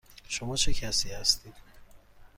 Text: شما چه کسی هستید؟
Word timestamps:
شما 0.27 0.55
چه 0.55 0.73
کسی 0.73 1.11
هستید؟ 1.11 1.53